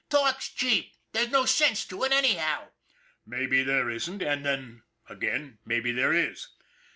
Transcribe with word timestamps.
Talk's 0.09 0.49
cheap. 0.49 0.95
There's 1.11 1.29
no 1.29 1.45
sense 1.45 1.85
to 1.85 2.03
it, 2.05 2.11
anyhow."" 2.11 2.69
Maybe 3.27 3.61
there 3.61 3.87
isn't, 3.87 4.23
and 4.23 4.43
then 4.43 4.81
again 5.07 5.59
maybe 5.63 5.91
there 5.91 6.11
is. 6.11 6.47